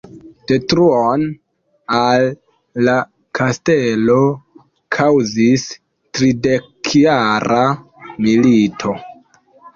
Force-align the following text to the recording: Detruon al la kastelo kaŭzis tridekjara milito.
Detruon 0.51 1.25
al 1.97 2.25
la 2.87 2.95
kastelo 3.41 4.17
kaŭzis 4.99 5.67
tridekjara 6.19 7.63
milito. 8.27 8.99